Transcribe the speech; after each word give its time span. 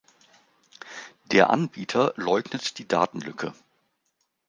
Der 1.31 1.51
Anbieter 1.51 2.11
leugnet 2.15 2.79
die 2.79 2.87
Datenlücke. 2.87 3.53